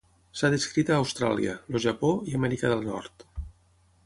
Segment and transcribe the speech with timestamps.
[0.39, 3.29] S'ha descrit a Austràlia, el Japó i Amèrica del Nord.